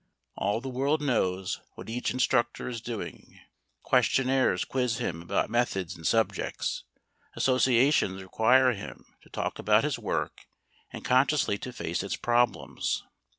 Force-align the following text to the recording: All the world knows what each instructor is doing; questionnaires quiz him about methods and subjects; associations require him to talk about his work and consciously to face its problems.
All 0.35 0.61
the 0.61 0.67
world 0.67 0.99
knows 0.99 1.61
what 1.75 1.87
each 1.87 2.09
instructor 2.09 2.67
is 2.67 2.81
doing; 2.81 3.39
questionnaires 3.83 4.65
quiz 4.65 4.97
him 4.97 5.21
about 5.21 5.51
methods 5.51 5.95
and 5.95 6.07
subjects; 6.07 6.85
associations 7.35 8.23
require 8.23 8.71
him 8.73 9.05
to 9.21 9.29
talk 9.29 9.59
about 9.59 9.83
his 9.83 9.99
work 9.99 10.47
and 10.91 11.05
consciously 11.05 11.59
to 11.59 11.71
face 11.71 12.01
its 12.01 12.15
problems. 12.15 13.03